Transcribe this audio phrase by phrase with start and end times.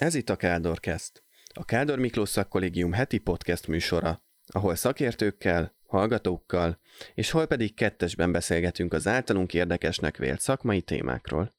[0.00, 1.22] Ez itt a Káldorcast,
[1.54, 6.80] a Kádor Miklós Szakkollégium heti podcast műsora, ahol szakértőkkel, hallgatókkal,
[7.14, 11.52] és hol pedig kettesben beszélgetünk az általunk érdekesnek vélt szakmai témákról.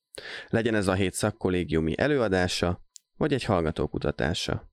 [0.47, 2.81] Legyen ez a hét szakkollégiumi előadása,
[3.17, 4.71] vagy egy hallgatókutatása.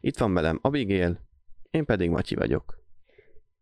[0.00, 1.20] Itt van velem Abigail,
[1.70, 2.84] én pedig Matyi vagyok.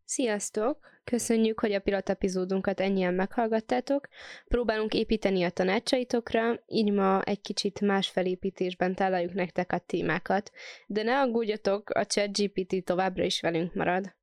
[0.04, 0.91] Sziasztok!
[1.04, 4.08] Köszönjük, hogy a pilot epizódunkat ennyien meghallgattátok.
[4.48, 10.50] Próbálunk építeni a tanácsaitokra, így ma egy kicsit más felépítésben találjuk nektek a témákat,
[10.86, 14.14] de ne aggódjatok, a ChatGPT továbbra is velünk marad.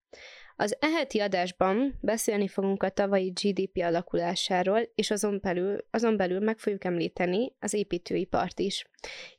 [0.61, 6.57] Az eheti adásban beszélni fogunk a tavalyi GDP alakulásáról, és azon belül, azon belül meg
[6.57, 8.85] fogjuk említeni az építőipart is.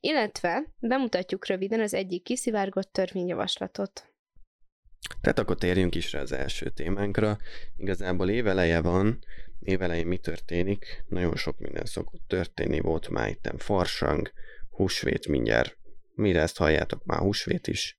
[0.00, 4.09] Illetve bemutatjuk röviden az egyik kiszivárgott törvényjavaslatot.
[5.20, 7.38] Tehát akkor térjünk is rá az első témánkra.
[7.77, 9.18] Igazából éveleje van,
[9.60, 11.04] évelején mi történik?
[11.09, 14.32] Nagyon sok minden szokott történni, volt már itt farsang,
[14.71, 15.76] húsvét mindjárt.
[16.15, 17.98] Mire ezt halljátok már húsvét is?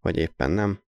[0.00, 0.82] Vagy éppen nem?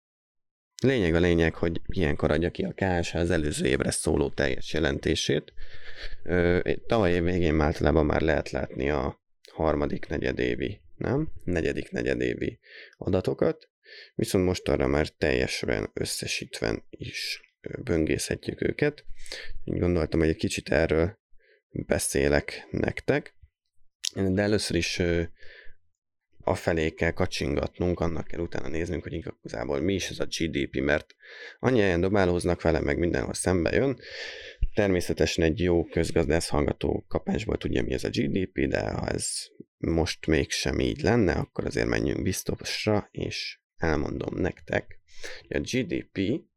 [0.83, 5.53] Lényeg a lényeg, hogy ilyenkor adja ki a KSH az előző évre szóló teljes jelentését.
[6.87, 9.21] Tavaly év végén általában már lehet látni a
[9.53, 11.29] harmadik negyedévi, nem?
[11.45, 12.59] Negyedik negyedévi
[12.97, 13.70] adatokat.
[14.15, 17.41] Viszont most arra már teljesen összesítve is
[17.83, 19.05] böngészhetjük őket.
[19.65, 21.19] Így gondoltam, hogy egy kicsit erről
[21.71, 23.35] beszélek nektek,
[24.15, 25.03] de először is
[26.45, 30.81] a felé kell kacsingatnunk, annak kell utána néznünk, hogy igazából mi is ez a GDP,
[30.81, 31.15] mert
[31.59, 33.99] annyi ilyen dobálóznak vele, meg mindenhol szembe jön.
[34.75, 39.29] Természetesen egy jó közgazdász hallgató kapásból tudja, mi ez a GDP, de ha ez
[39.77, 45.01] most mégsem így lenne, akkor azért menjünk biztosra, és elmondom nektek,
[45.49, 46.49] a GDP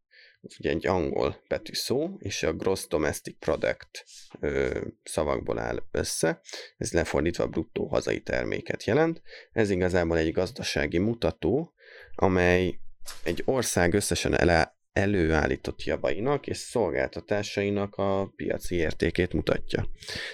[0.46, 4.06] az ugye egy angol betűszó, és a Gross Domestic Product
[4.40, 6.42] ö, szavakból áll össze.
[6.78, 9.22] Ez lefordítva bruttó hazai terméket jelent.
[9.52, 11.73] Ez igazából egy gazdasági mutató,
[12.16, 12.80] amely
[13.23, 19.88] egy ország összesen ele, előállított javainak és szolgáltatásainak a piaci értékét mutatja.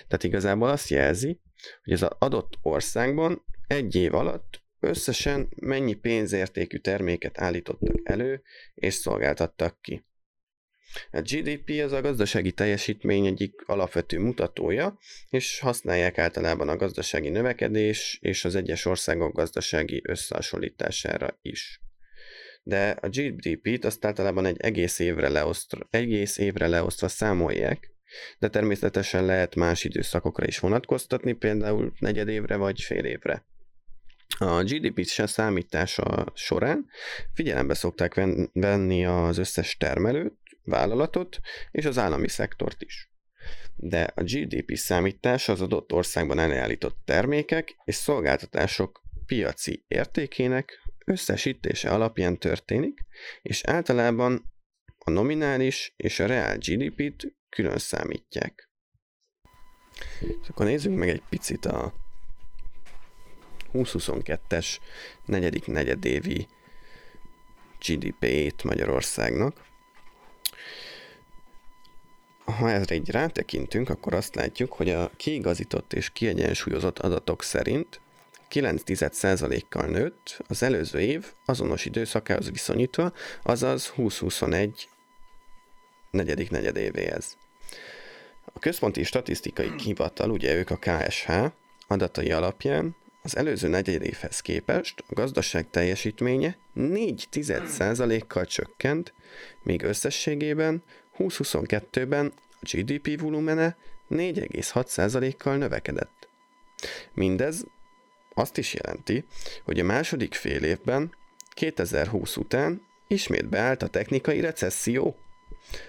[0.07, 1.39] Tehát igazából azt jelzi,
[1.83, 8.41] hogy az adott országban egy év alatt összesen mennyi pénzértékű terméket állítottak elő
[8.73, 10.03] és szolgáltattak ki.
[11.11, 14.97] A GDP az a gazdasági teljesítmény egyik alapvető mutatója,
[15.29, 21.81] és használják általában a gazdasági növekedés és az egyes országok gazdasági összehasonlítására is.
[22.63, 27.91] De a GDP-t azt általában egy egész évre, leosztva, egész évre leosztva számolják,
[28.39, 33.45] de természetesen lehet más időszakokra is vonatkoztatni, például negyed évre vagy fél évre.
[34.37, 36.85] A GDP számítása során
[37.33, 38.13] figyelembe szokták
[38.53, 41.39] venni az összes termelőt, vállalatot
[41.71, 43.11] és az állami szektort is.
[43.75, 52.37] De a GDP számítás az adott országban előállított termékek és szolgáltatások piaci értékének összesítése alapján
[52.37, 52.99] történik,
[53.41, 54.51] és általában
[54.97, 58.69] a nominális és a reál GDP-t külön számítják.
[60.47, 61.93] akkor nézzük meg egy picit a
[63.73, 64.77] 2022-es
[65.25, 66.47] negyedik negyedévi
[67.87, 69.67] GDP-t Magyarországnak.
[72.45, 78.01] Ha ezre így rátekintünk, akkor azt látjuk, hogy a kiigazított és kiegyensúlyozott adatok szerint
[78.49, 83.13] 9,1%-kal nőtt az előző év azonos időszakához viszonyítva,
[83.43, 84.89] azaz 2021
[86.11, 87.37] negyedik negyedévéhez.
[88.53, 91.31] A Központi Statisztikai Hivatal, ugye ők a KSH,
[91.87, 99.13] adatai alapján az előző negyed évhez képest a gazdaság teljesítménye 4% kal csökkent,
[99.63, 100.83] míg összességében
[101.17, 103.77] 2022-ben a GDP volumene
[104.09, 106.29] 4,6%-kal növekedett.
[107.13, 107.65] Mindez
[108.33, 109.25] azt is jelenti,
[109.63, 111.15] hogy a második fél évben,
[111.49, 115.17] 2020 után ismét beállt a technikai recesszió.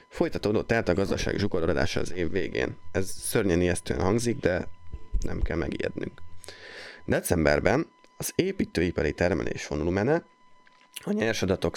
[0.09, 2.77] Folytatódott tehát a gazdaság zsugorodása az év végén.
[2.93, 4.69] Ez szörnyen ijesztően hangzik, de
[5.21, 6.21] nem kell megijednünk.
[7.11, 7.87] Decemberben
[8.17, 10.25] az építőipari termelés volumene
[11.05, 11.77] a nyers adatok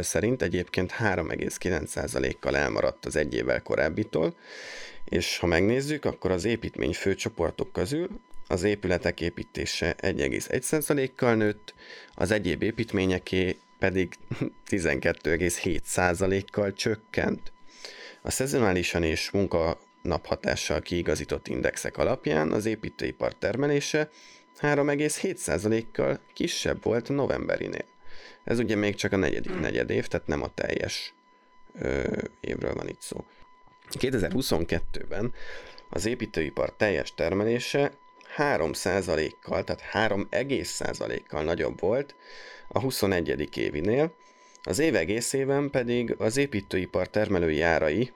[0.00, 4.34] szerint egyébként 3,9%-kal elmaradt az egy évvel korábbitól,
[5.04, 8.08] és ha megnézzük, akkor az építmény főcsoportok közül
[8.48, 11.74] az épületek építése 1,1%-kal nőtt,
[12.14, 14.14] az egyéb építményeké pedig
[14.70, 17.52] 12,7%-kal csökkent.
[18.22, 24.10] A szezonálisan és munkanaphatással kiigazított indexek alapján az építőipar termelése
[24.60, 27.84] 3,7%-kal kisebb volt a novemberinél.
[28.44, 31.14] Ez ugye még csak a negyedik negyed év, tehát nem a teljes
[31.78, 32.02] ö,
[32.40, 33.24] évről van itt szó.
[33.90, 35.32] 2022-ben
[35.90, 37.92] az építőipar teljes termelése
[38.36, 42.14] 3%-kal, tehát 3,1%-kal nagyobb volt
[42.68, 43.56] a 21.
[43.56, 44.12] évinél,
[44.62, 48.12] az év egészében pedig az építőipar termelői árai,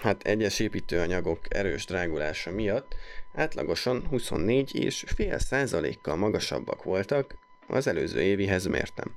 [0.00, 2.94] hát egyes építőanyagok erős drágulása miatt
[3.34, 7.34] átlagosan 24,5 százalékkal magasabbak voltak
[7.68, 9.14] az előző évihez mértem.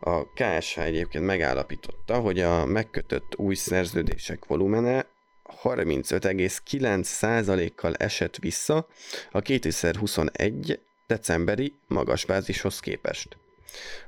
[0.00, 5.06] A KSH egyébként megállapította, hogy a megkötött új szerződések volumene
[5.62, 8.88] 35,9%-kal esett vissza
[9.30, 13.36] a 2021 decemberi magas bázishoz képest.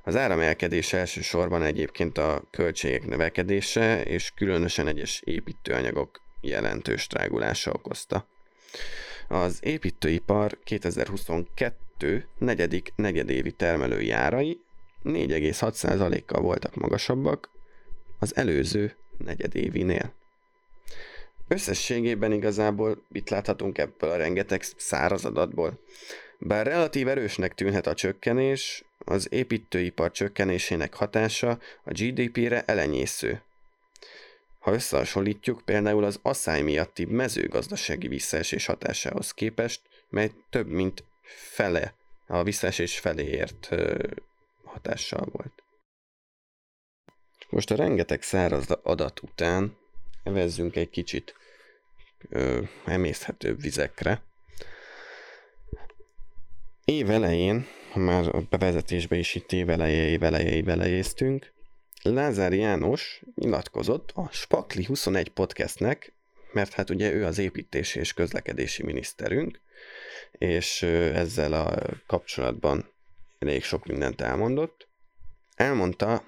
[0.02, 8.26] Az áramelkedés elsősorban egyébként a költségek növekedése és különösen egyes építőanyagok jelentős drágulása okozta.
[9.28, 14.60] Az építőipar 2022 negyedik negyedévi termelői árai
[15.04, 17.50] 4,6%-kal voltak magasabbak
[18.18, 20.12] az előző negyedévinél.
[21.48, 25.80] Összességében igazából mit láthatunk ebből a rengeteg száraz adatból?
[26.38, 33.42] Bár relatív erősnek tűnhet a csökkenés, az építőipar csökkenésének hatása a GDP-re elenyésző.
[34.58, 41.94] Ha összehasonlítjuk például az asszály miatti mezőgazdasági visszaesés hatásához képest, mely több mint fele,
[42.26, 43.68] a visszaesés feléért
[44.64, 45.62] hatással volt.
[47.48, 49.76] Most a rengeteg száraz adat után
[50.22, 51.34] evezzünk egy kicsit
[52.28, 54.22] ö, emészhetőbb vizekre.
[56.84, 57.66] Év elején,
[57.98, 61.52] már a bevezetésbe is itt éveleje, éveleje, évelejéztünk,
[62.02, 66.12] Lázár János nyilatkozott a Spakli 21 podcastnek,
[66.52, 69.60] mert hát ugye ő az építési és közlekedési miniszterünk,
[70.32, 71.74] és ezzel a
[72.06, 72.92] kapcsolatban
[73.38, 74.88] elég sok mindent elmondott.
[75.54, 76.24] Elmondta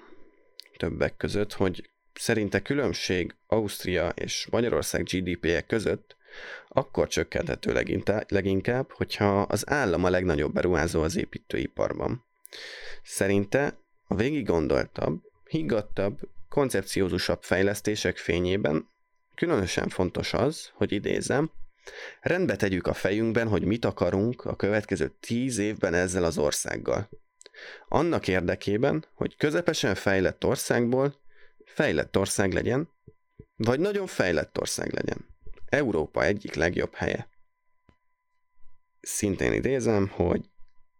[0.77, 6.15] többek között, hogy szerinte különbség Ausztria és Magyarország GDP-je között
[6.67, 7.83] akkor csökkenthető
[8.27, 12.25] leginkább, hogyha az állam a legnagyobb beruházó az építőiparban.
[13.03, 16.19] Szerinte a végig gondoltabb, higgadtabb,
[16.49, 18.89] koncepciózusabb fejlesztések fényében
[19.35, 21.51] különösen fontos az, hogy idézem,
[22.21, 27.09] rendbe tegyük a fejünkben, hogy mit akarunk a következő tíz évben ezzel az országgal.
[27.87, 31.15] Annak érdekében, hogy közepesen fejlett országból
[31.65, 32.89] fejlett ország legyen,
[33.55, 35.30] vagy nagyon fejlett ország legyen.
[35.71, 37.29] Európa egyik legjobb helye.
[39.01, 40.49] Szintén idézem, hogy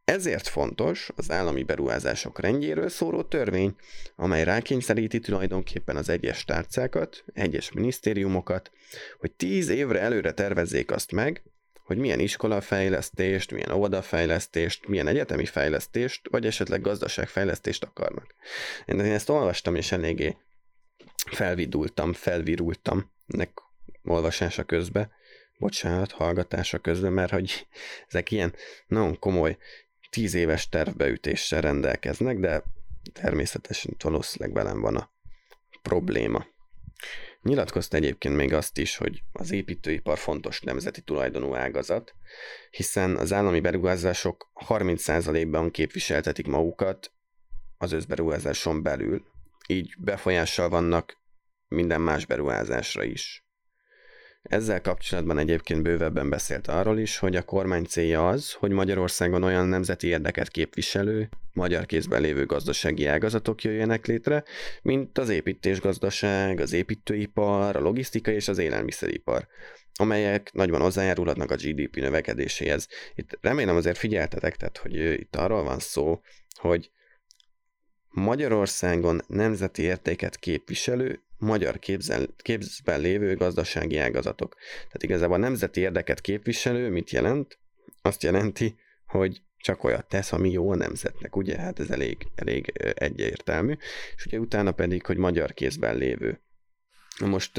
[0.06, 3.76] ezért fontos az állami beruházások rendjéről szóló törvény,
[4.16, 8.72] amely rákényszeríti tulajdonképpen az egyes tárcákat, egyes minisztériumokat,
[9.20, 11.44] hogy tíz évre előre tervezzék azt meg,
[11.84, 18.36] hogy milyen iskolafejlesztést, milyen óvodafejlesztést, milyen egyetemi fejlesztést, vagy esetleg gazdaságfejlesztést akarnak.
[18.86, 20.38] Én ezt olvastam, és eléggé
[21.32, 23.52] felvidultam, felvirultam ennek
[24.04, 25.12] olvasása közben,
[25.58, 27.68] bocsánat, hallgatása közben, mert hogy
[28.08, 28.54] ezek ilyen
[28.88, 29.58] nagyon komoly
[30.10, 32.64] tíz éves tervbeütéssel rendelkeznek, de
[33.14, 35.12] természetesen valószínűleg velem van a
[35.82, 36.46] probléma.
[37.42, 42.16] Nyilatkozta egyébként még azt is, hogy az építőipar fontos nemzeti tulajdonú ágazat,
[42.70, 47.12] hiszen az állami beruházások 30%-ban képviseltetik magukat
[47.78, 49.26] az összberuházáson belül,
[49.68, 51.18] így befolyással vannak
[51.68, 53.46] minden más beruházásra is.
[54.42, 59.68] Ezzel kapcsolatban egyébként bővebben beszélt arról is, hogy a kormány célja az, hogy Magyarországon olyan
[59.68, 64.44] nemzeti érdeket képviselő, magyar kézben lévő gazdasági ágazatok jöjjenek létre,
[64.82, 69.48] mint az építésgazdaság, az építőipar, a logisztika és az élelmiszeripar,
[69.94, 72.88] amelyek nagyban hozzájárulhatnak a GDP növekedéséhez.
[73.16, 76.22] Itt remélem azért figyeltetek, tehát hogy itt arról van szó,
[76.60, 76.92] hogy
[78.10, 84.56] Magyarországon nemzeti értéket képviselő, magyar képzel, képzben lévő gazdasági ágazatok.
[84.76, 87.60] Tehát igazából a nemzeti érdeket képviselő mit jelent?
[88.02, 91.58] Azt jelenti, hogy csak olyat tesz, ami jó a nemzetnek, ugye?
[91.58, 93.76] Hát ez elég, elég egyértelmű.
[94.16, 96.42] És ugye utána pedig, hogy magyar kézben lévő.
[97.20, 97.58] Most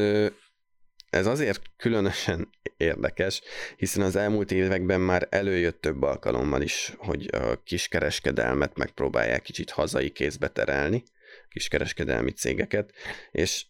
[1.10, 3.42] ez azért különösen érdekes,
[3.76, 10.10] hiszen az elmúlt években már előjött több alkalommal is, hogy a kiskereskedelmet megpróbálják kicsit hazai
[10.10, 11.02] kézbe terelni,
[11.48, 12.92] kiskereskedelmi cégeket,
[13.30, 13.64] és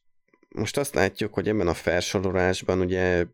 [0.54, 3.26] most azt látjuk, hogy ebben a felsorolásban ugye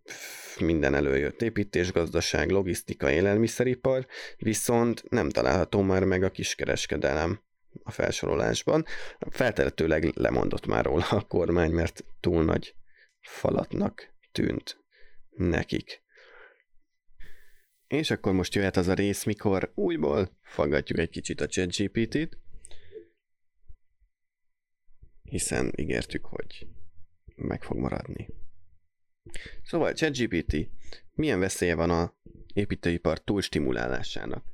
[0.58, 4.06] minden előjött építésgazdaság, logisztika, élelmiszeripar,
[4.36, 7.40] viszont nem található már meg a kiskereskedelem
[7.82, 8.84] a felsorolásban.
[9.30, 12.74] Feltehetőleg lemondott már róla a kormány, mert túl nagy
[13.20, 14.84] falatnak tűnt
[15.30, 16.02] nekik.
[17.86, 22.38] És akkor most jöhet az a rész, mikor újból faggatjuk egy kicsit a ChatGPT-t,
[25.22, 26.66] hiszen ígértük, hogy
[27.38, 28.28] meg fog maradni.
[29.62, 30.56] Szóval ChatGPT,
[31.14, 32.14] milyen veszélye van a
[32.52, 34.44] építőipar túlstimulálásának.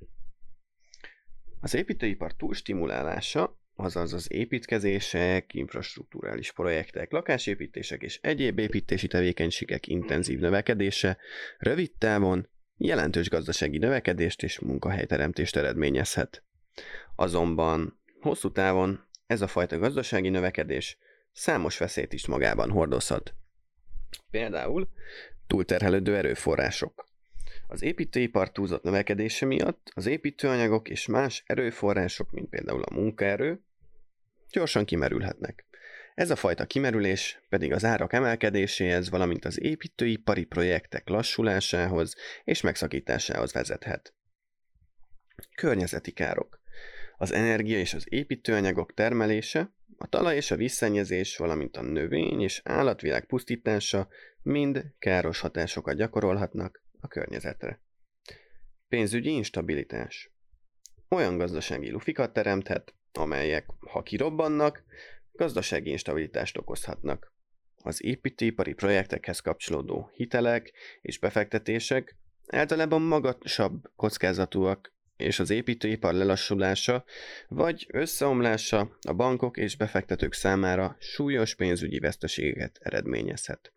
[1.60, 11.18] Az építőipar túlstimulálása, azaz az építkezések, infrastruktúrális projektek, lakásépítések és egyéb építési tevékenységek intenzív növekedése
[11.58, 16.44] rövid távon jelentős gazdasági növekedést és munkahelyteremtést eredményezhet.
[17.16, 20.98] Azonban hosszú távon ez a fajta gazdasági növekedés
[21.34, 23.34] számos veszélyt is magában hordozhat.
[24.30, 24.88] Például
[25.46, 27.08] túlterhelődő erőforrások.
[27.68, 33.60] Az építőipar túlzott növekedése miatt az építőanyagok és más erőforrások, mint például a munkaerő,
[34.50, 35.64] gyorsan kimerülhetnek.
[36.14, 42.14] Ez a fajta kimerülés pedig az árak emelkedéséhez, valamint az építőipari projektek lassulásához
[42.44, 44.14] és megszakításához vezethet.
[45.54, 46.60] Környezeti károk.
[47.16, 52.60] Az energia és az építőanyagok termelése, a talaj és a visszennyezés, valamint a növény és
[52.64, 54.08] állatvilág pusztítása
[54.42, 57.80] mind káros hatásokat gyakorolhatnak a környezetre.
[58.88, 60.32] Pénzügyi instabilitás.
[61.08, 64.84] Olyan gazdasági lufikat teremthet, amelyek, ha kirobbannak,
[65.32, 67.32] gazdasági instabilitást okozhatnak.
[67.76, 77.04] Az építőipari projektekhez kapcsolódó hitelek és befektetések általában magasabb kockázatúak, és az építőipar lelassulása
[77.48, 83.72] vagy összeomlása a bankok és befektetők számára súlyos pénzügyi veszteségeket eredményezhet.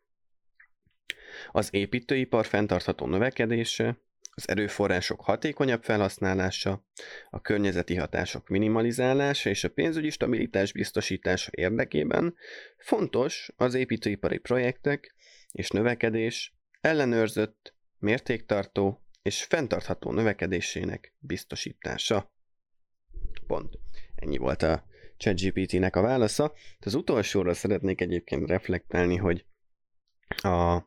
[1.51, 3.97] Az építőipar fenntartható növekedése
[4.31, 6.85] az erőforrások hatékonyabb felhasználása,
[7.29, 12.35] a környezeti hatások minimalizálása és a pénzügyi stabilitás biztosítása érdekében
[12.77, 15.15] fontos az építőipari projektek
[15.51, 22.31] és növekedés ellenőrzött, mértéktartó és fenntartható növekedésének biztosítása.
[23.47, 23.79] Pont.
[24.15, 24.85] Ennyi volt a
[25.17, 26.53] ChatGPT-nek a válasza.
[26.79, 29.45] Az utolsóra szeretnék egyébként reflektálni, hogy
[30.27, 30.81] a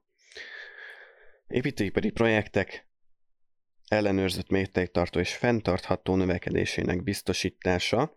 [1.49, 2.88] építőipari projektek
[3.88, 8.16] ellenőrzött mértéktartó és fenntartható növekedésének biztosítása,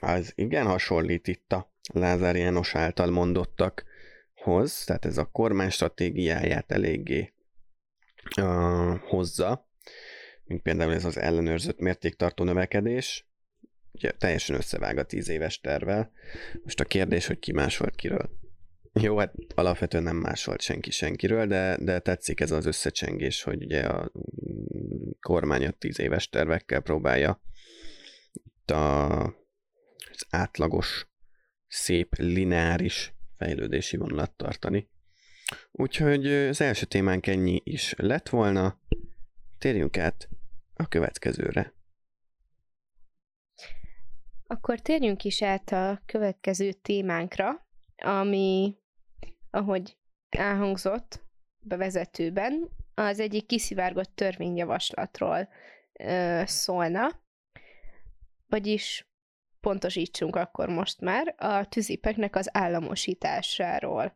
[0.00, 7.32] az igen hasonlít itt a Lázár János által mondottakhoz, tehát ez a kormány stratégiáját eléggé
[8.40, 9.68] uh, hozza,
[10.44, 13.28] mint például ez az ellenőrzött mértéktartó növekedés,
[13.92, 16.12] ugye teljesen összevág a tíz éves tervel.
[16.62, 18.38] Most a kérdés, hogy ki másolt kiről.
[18.92, 23.86] Jó, hát alapvetően nem másolt senki senkiről, de, de tetszik ez az összecsengés, hogy ugye
[23.86, 24.12] a
[25.20, 27.42] kormány a tíz éves tervekkel próbálja
[28.32, 29.22] itt a,
[30.10, 31.08] az átlagos,
[31.68, 34.88] szép, lineáris fejlődési vonalat tartani.
[35.70, 38.78] Úgyhogy az első témánk ennyi is lett volna.
[39.58, 40.28] Térjünk át
[40.74, 41.74] a következőre.
[44.46, 47.66] Akkor térjünk is át a következő témánkra,
[47.96, 48.76] ami,
[49.50, 49.96] ahogy
[50.28, 51.22] elhangzott
[51.58, 55.48] bevezetőben, az egyik kiszivárgott törvényjavaslatról
[55.92, 57.20] ö, szólna,
[58.46, 59.08] vagyis
[59.60, 64.12] pontosítsunk akkor most már a tűzipeknek az államosításáról.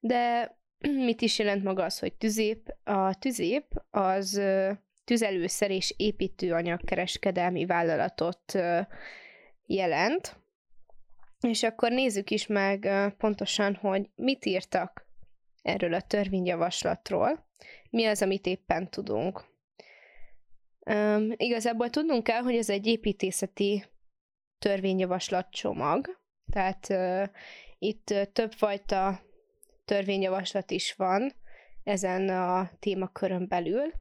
[0.00, 0.56] De
[1.06, 2.76] mit is jelent maga az, hogy tüzép?
[2.84, 4.40] A tüzép az
[5.04, 8.58] tüzelőszer és építőanyag kereskedelmi vállalatot
[9.66, 10.36] jelent,
[11.40, 12.88] és akkor nézzük is meg
[13.18, 15.06] pontosan, hogy mit írtak
[15.62, 17.48] erről a törvényjavaslatról,
[17.90, 19.44] mi az, amit éppen tudunk.
[20.86, 23.84] Um, igazából tudnunk kell, hogy ez egy építészeti
[24.58, 26.20] törvényjavaslat csomag,
[26.52, 27.26] tehát uh,
[27.78, 29.20] itt uh, többfajta
[29.90, 31.32] törvényjavaslat is van
[31.84, 33.92] ezen a témakörön belül,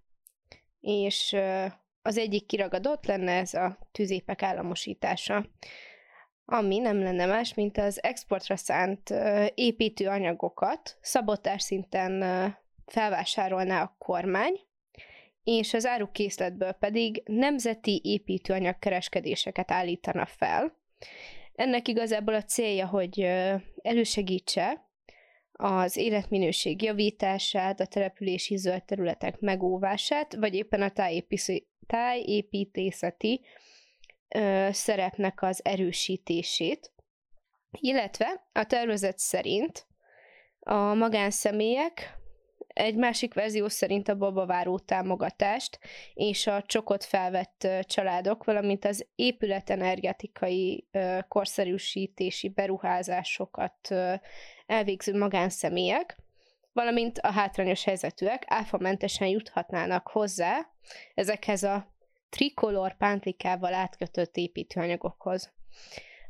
[0.80, 1.36] és
[2.02, 5.46] az egyik kiragadott lenne ez a tűzépek államosítása,
[6.46, 9.14] ami nem lenne más, mint az exportra szánt
[9.54, 12.24] építőanyagokat szabotás szinten
[12.86, 14.60] felvásárolná a kormány,
[15.44, 20.74] és az árukészletből pedig nemzeti építőanyag kereskedéseket állítana fel.
[21.56, 23.20] Ennek igazából a célja, hogy
[23.82, 24.88] elősegítse
[25.62, 30.92] az életminőség javítását, a települési zöld területek megóvását, vagy éppen a
[31.88, 33.42] tájépítészeti
[34.36, 36.92] ö, szerepnek az erősítését,
[37.72, 39.88] illetve a tervezet szerint
[40.60, 42.19] a magánszemélyek
[42.74, 45.80] egy másik verzió szerint a babaváró támogatást
[46.14, 50.88] és a csokot felvett családok, valamint az épületenergetikai
[51.28, 53.96] korszerűsítési beruházásokat
[54.66, 56.18] elvégző magánszemélyek,
[56.74, 60.70] valamint a hátrányos helyzetűek áfamentesen juthatnának hozzá
[61.14, 61.94] ezekhez a
[62.30, 65.54] trikolor pántlikával átkötött építőanyagokhoz.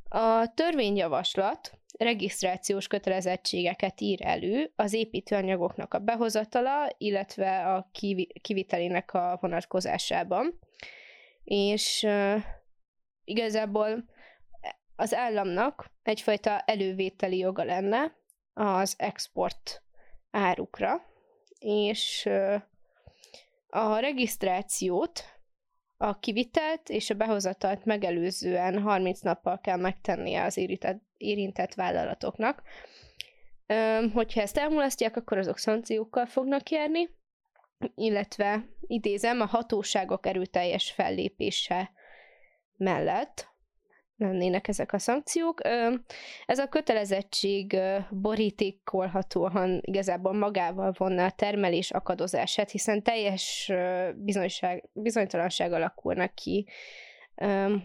[0.09, 7.89] A törvényjavaslat regisztrációs kötelezettségeket ír elő az építőanyagoknak a behozatala, illetve a
[8.41, 10.59] kivitelének a vonatkozásában.
[11.43, 12.43] És uh,
[13.23, 14.05] igazából
[14.95, 18.15] az államnak egyfajta elővételi joga lenne
[18.53, 19.83] az export
[20.31, 21.01] árukra,
[21.59, 22.61] és uh,
[23.69, 25.23] a regisztrációt,
[25.97, 32.63] a kivitelt és a behozatalt megelőzően 30 nappal kell megtennie az érintett, érintett vállalatoknak.
[34.13, 37.09] Hogyha ezt elmulasztják, akkor azok szankciókkal fognak járni,
[37.95, 41.91] illetve idézem, a hatóságok erőteljes fellépése
[42.77, 43.47] mellett
[44.17, 45.61] lennének ezek a szankciók.
[46.45, 47.77] Ez a kötelezettség
[48.09, 53.71] borítékolhatóan igazából magával vonna a termelés akadozását, hiszen teljes
[54.93, 56.67] bizonytalanság alakulnak ki,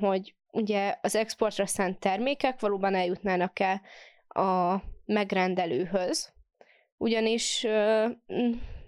[0.00, 3.80] hogy ugye az exportra szánt termékek valóban eljutnának-e
[4.28, 6.32] a megrendelőhöz,
[6.96, 7.66] ugyanis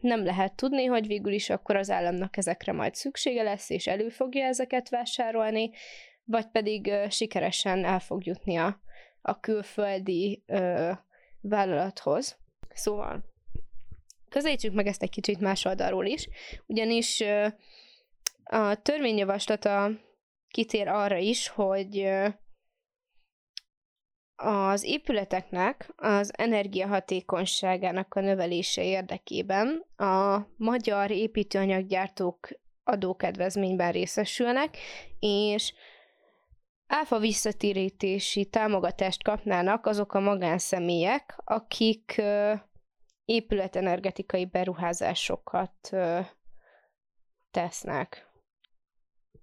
[0.00, 4.08] nem lehet tudni, hogy végül is akkor az államnak ezekre majd szüksége lesz, és elő
[4.08, 5.70] fogja ezeket vásárolni,
[6.24, 8.80] vagy pedig sikeresen el fog jutni a,
[9.22, 10.90] a külföldi ö,
[11.40, 12.38] vállalathoz.
[12.74, 13.24] Szóval
[14.28, 16.28] közelítsük meg ezt egy kicsit más oldalról is,
[16.66, 17.46] ugyanis ö,
[18.44, 19.90] a törvényjavaslata
[20.56, 22.08] kitér arra is, hogy
[24.36, 32.48] az épületeknek az energiahatékonyságának a növelése érdekében a magyar építőanyaggyártók
[32.84, 34.76] adókedvezményben részesülnek,
[35.18, 35.74] és
[36.86, 42.22] áfa visszatérítési támogatást kapnának azok a magánszemélyek, akik
[43.24, 45.90] épületenergetikai beruházásokat
[47.50, 48.25] tesznek.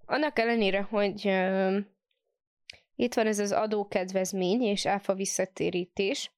[0.06, 1.24] Annak ellenére, hogy
[2.96, 6.30] itt van ez az adókedvezmény és áfa visszatérítés,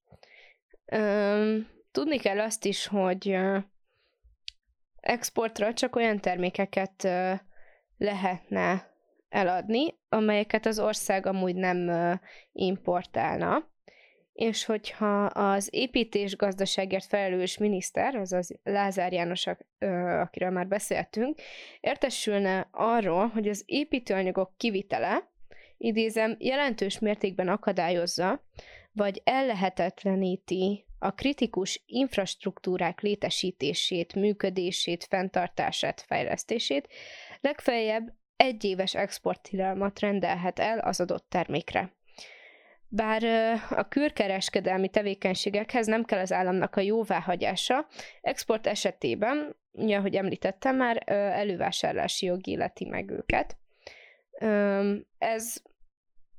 [1.90, 3.36] tudni kell azt is, hogy
[5.00, 7.08] exportra csak olyan termékeket
[7.98, 8.94] lehetne
[9.28, 11.90] eladni, amelyeket az ország amúgy nem
[12.52, 13.74] importálna.
[14.36, 19.46] És hogyha az építés gazdaságért felelős miniszter, azaz Lázár János,
[20.20, 21.38] akiről már beszéltünk,
[21.80, 25.30] értesülne arról, hogy az építőanyagok kivitele,
[25.76, 28.42] idézem, jelentős mértékben akadályozza,
[28.92, 36.88] vagy ellehetetleníti a kritikus infrastruktúrák létesítését, működését, fenntartását, fejlesztését,
[37.40, 41.95] legfeljebb egyéves exporttilalmat rendelhet el az adott termékre.
[42.88, 43.22] Bár
[43.70, 47.86] a külkereskedelmi tevékenységekhez nem kell az államnak a jóváhagyása,
[48.20, 53.56] export esetében, ugye, ahogy említettem már, elővásárlási jog illeti meg őket.
[55.18, 55.62] Ez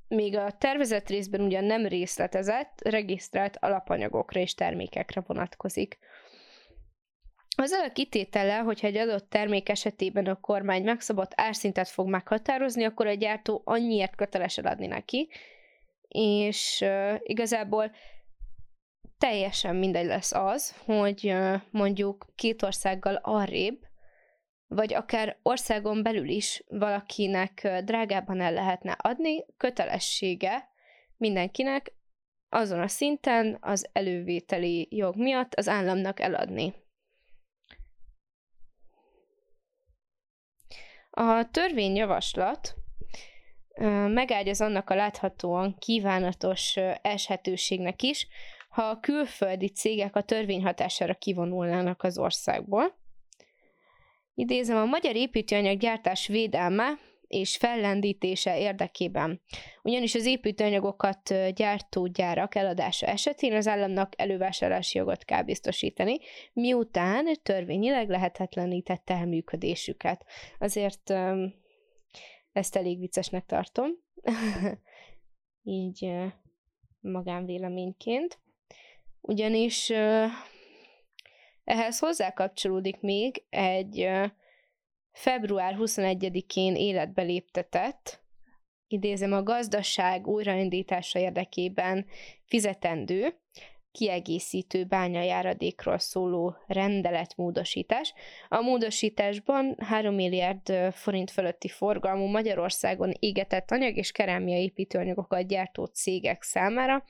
[0.07, 5.97] még a tervezett részben ugyan nem részletezett, regisztrált alapanyagokra és termékekre vonatkozik.
[7.55, 13.07] Azzal a kitétele, hogyha egy adott termék esetében a kormány megszabott árszintet fog meghatározni, akkor
[13.07, 15.29] a gyártó annyiért köteles eladni neki,
[16.07, 16.85] és
[17.19, 17.91] igazából
[19.17, 21.35] teljesen mindegy lesz az, hogy
[21.71, 23.85] mondjuk két országgal arrébb,
[24.67, 30.69] vagy akár országon belül is valakinek drágában el lehetne adni, kötelessége
[31.17, 31.95] mindenkinek
[32.49, 36.73] azon a szinten az elővételi jog miatt az államnak eladni.
[41.09, 42.75] A törvényjavaslat
[44.07, 48.27] megágyaz annak a láthatóan kívánatos eshetőségnek is,
[48.69, 52.95] ha a külföldi cégek a törvény hatására kivonulnának az országból.
[54.33, 59.41] Idézem, a magyar építőanyag gyártás védelme és fellendítése érdekében.
[59.83, 66.17] Ugyanis az építőanyagokat gyártó gyárak eladása esetén az államnak elővásárlási jogot kell biztosítani,
[66.53, 70.25] miután törvényileg lehetetlenítette el működésüket.
[70.59, 71.13] Azért
[72.57, 73.89] ezt elég viccesnek tartom,
[75.63, 76.11] így
[76.99, 78.39] magánvéleményként.
[79.21, 79.89] Ugyanis
[81.63, 84.09] ehhez hozzákapcsolódik még egy
[85.11, 88.21] február 21-én életbe léptetett,
[88.87, 92.05] idézem a gazdaság újraindítása érdekében
[92.45, 93.39] fizetendő,
[93.97, 98.13] kiegészítő bányajáradékról szóló rendeletmódosítás.
[98.47, 106.43] A módosításban 3 milliárd forint fölötti forgalmú Magyarországon égetett anyag és kerámia építőanyagokat gyártó cégek
[106.43, 107.03] számára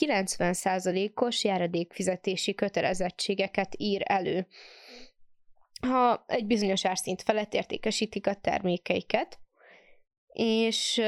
[0.00, 4.46] 90%-os járadékfizetési kötelezettségeket ír elő
[5.80, 9.38] ha egy bizonyos árszint felett értékesítik a termékeiket,
[10.32, 10.98] és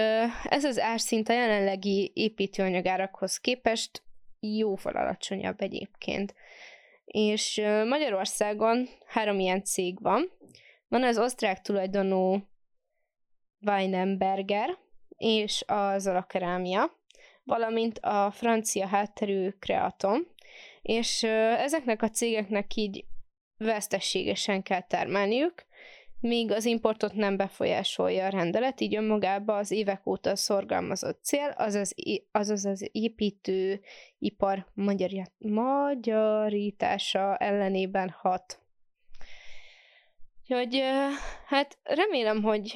[0.45, 4.03] ez az árszint a jelenlegi építőanyagárakhoz képest
[4.43, 6.35] jóval alacsonyabb egyébként.
[7.05, 10.31] És Magyarországon három ilyen cég van.
[10.89, 12.43] Van az osztrák tulajdonú
[13.67, 14.79] Weinenberger
[15.17, 17.01] és az Alakerámia,
[17.45, 20.27] valamint a francia hátterű Creaton,
[20.83, 21.23] és
[21.59, 23.05] ezeknek a cégeknek így
[23.57, 25.67] vesztességesen kell termelniük,
[26.23, 31.95] míg az importot nem befolyásolja a rendelet, így önmagában az évek óta szorgalmazott cél, azaz,
[32.31, 34.67] azaz az építőipar
[35.45, 38.61] magyarítása ellenében hat.
[40.41, 40.83] Úgyhogy
[41.47, 42.73] hát remélem, hogy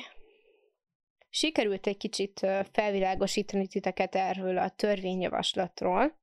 [1.31, 6.19] sikerült egy kicsit felvilágosítani titeket erről a törvényjavaslatról,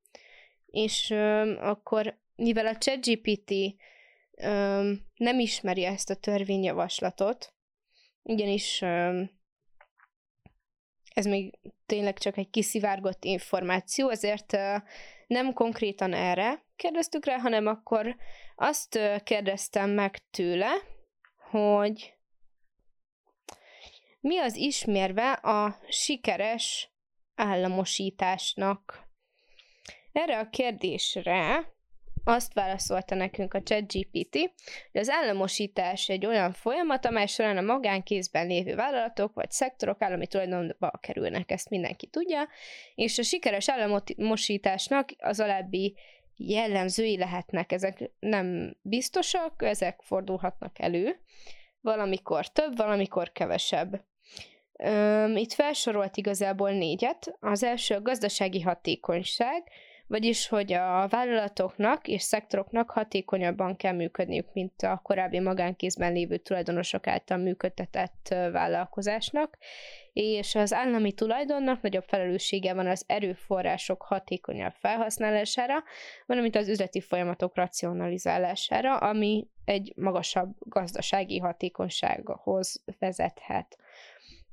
[0.65, 1.11] és
[1.59, 3.53] akkor mivel a ChatGPT
[5.15, 7.53] nem ismeri ezt a törvényjavaslatot,
[8.21, 8.81] ugyanis
[11.13, 14.57] ez még tényleg csak egy kiszivárgott információ, ezért
[15.27, 18.15] nem konkrétan erre kérdeztük rá, hanem akkor
[18.55, 20.71] azt kérdeztem meg tőle,
[21.49, 22.13] hogy
[24.19, 26.91] mi az ismérve a sikeres
[27.35, 29.07] államosításnak?
[30.11, 31.71] Erre a kérdésre
[32.23, 34.37] azt válaszolta nekünk a ChatGPT,
[34.91, 40.27] hogy az államosítás egy olyan folyamat, amely során a magánkézben lévő vállalatok vagy szektorok állami
[40.27, 42.47] tulajdonba kerülnek, ezt mindenki tudja,
[42.95, 45.95] és a sikeres államosításnak az alábbi
[46.37, 51.19] jellemzői lehetnek, ezek nem biztosak, ezek fordulhatnak elő,
[51.81, 54.05] valamikor több, valamikor kevesebb.
[55.35, 57.37] Itt felsorolt igazából négyet.
[57.39, 59.63] Az első a gazdasági hatékonyság,
[60.07, 67.07] vagyis hogy a vállalatoknak és szektoroknak hatékonyabban kell működniük, mint a korábbi magánkézben lévő tulajdonosok
[67.07, 69.57] által működtetett vállalkozásnak,
[70.13, 75.83] és az állami tulajdonnak nagyobb felelőssége van az erőforrások hatékonyabb felhasználására,
[76.25, 83.77] valamint az üzleti folyamatok racionalizálására, ami egy magasabb gazdasági hatékonysághoz vezethet.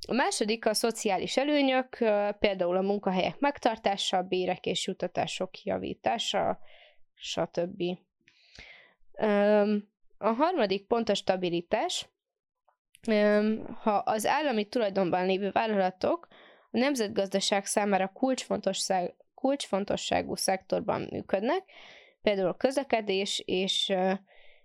[0.08, 1.96] A második a szociális előnyök,
[2.38, 6.58] például a munkahelyek megtartása, a bérek és jutatások javítása,
[7.14, 7.82] stb.
[10.18, 12.08] A harmadik pont a stabilitás.
[13.82, 16.28] Ha az állami tulajdonban lévő vállalatok
[16.70, 21.64] a nemzetgazdaság számára kulcsfontosság, kulcsfontosságú szektorban működnek,
[22.22, 23.92] például a közlekedés és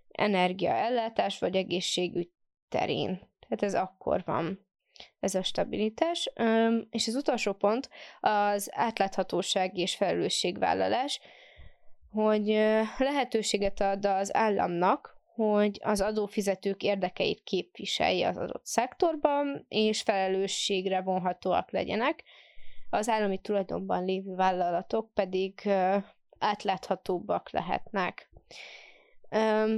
[0.08, 2.30] energiaellátás vagy egészségügy
[2.68, 3.28] terén.
[3.40, 4.65] Tehát ez akkor van
[5.20, 6.32] ez a stabilitás.
[6.90, 7.88] És az utolsó pont
[8.20, 11.20] az átláthatóság és felelősségvállalás,
[12.10, 12.46] hogy
[12.98, 21.70] lehetőséget ad az államnak, hogy az adófizetők érdekeit képviselje az adott szektorban, és felelősségre vonhatóak
[21.70, 22.22] legyenek.
[22.90, 25.68] Az állami tulajdonban lévő vállalatok pedig
[26.38, 28.30] átláthatóbbak lehetnek.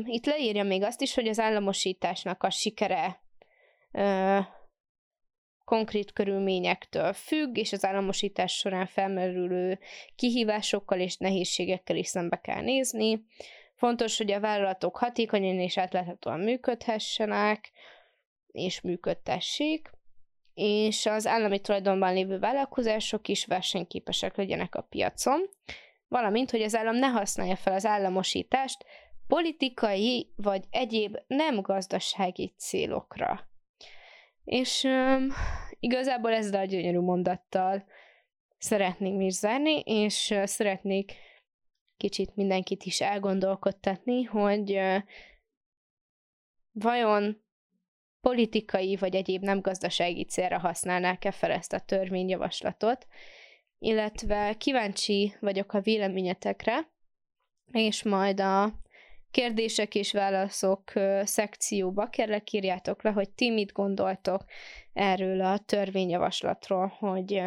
[0.05, 3.21] Itt leírja még azt is, hogy az államosításnak a sikere
[5.69, 9.79] konkrét körülményektől függ, és az államosítás során felmerülő
[10.17, 13.25] kihívásokkal és nehézségekkel is szembe kell nézni.
[13.75, 17.71] Fontos, hogy a vállalatok hatékonyan és átláthatóan működhessenek,
[18.53, 19.91] és működtessék,
[20.55, 25.49] és az állami tulajdonban lévő vállalkozások is versenyképesek legyenek a piacon,
[26.09, 28.85] valamint, hogy az állam ne használja fel az államosítást
[29.27, 33.49] politikai vagy egyéb nem gazdasági célokra.
[34.49, 35.29] És um,
[35.81, 37.85] igazából ezzel a gyönyörű mondattal
[38.59, 41.13] szeretnénk mi zárni, és uh, szeretnék
[41.97, 44.97] kicsit mindenkit is elgondolkodtatni, hogy uh,
[46.73, 47.43] vajon
[48.21, 53.07] politikai vagy egyéb nem gazdasági célra használnák-e fel ezt a törvényjavaslatot,
[53.79, 56.91] illetve kíváncsi vagyok a véleményetekre,
[57.73, 58.73] és majd a
[59.39, 62.09] kérdések és válaszok szekcióba.
[62.09, 64.45] Kérlek írjátok le, hogy ti mit gondoltok
[64.93, 67.43] erről a törvényjavaslatról, hogy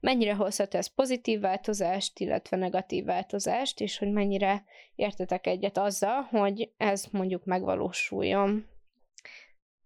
[0.00, 6.70] mennyire hozhat ez pozitív változást, illetve negatív változást, és hogy mennyire értetek egyet azzal, hogy
[6.76, 8.66] ez mondjuk megvalósuljon.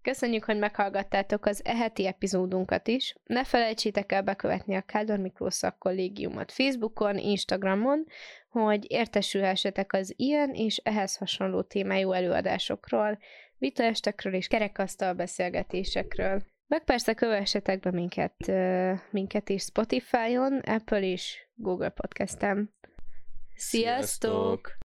[0.08, 3.14] Köszönjük, hogy meghallgattátok az eheti epizódunkat is.
[3.24, 8.06] Ne felejtsétek el bekövetni a Kádor Miklós kollégiumot Facebookon, Instagramon,
[8.48, 13.18] hogy értesülhessetek az ilyen és ehhez hasonló témájú előadásokról,
[13.58, 16.42] vitaestekről és kerekasztal beszélgetésekről.
[16.66, 18.34] Meg persze kövessetek be minket,
[19.10, 22.74] minket is Spotify-on, Apple és Google Podcast-en.
[23.54, 24.30] Sziasztok!
[24.30, 24.77] Sziasztok!